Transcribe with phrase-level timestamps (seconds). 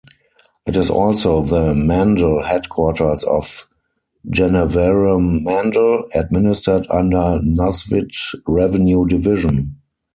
[0.65, 3.67] It is also the mandal headquarters of
[4.31, 8.09] Gannavaram mandal, administered under Nuzvid
[8.47, 9.75] revenue division.